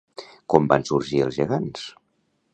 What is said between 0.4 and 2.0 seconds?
Com van sorgir els gegants?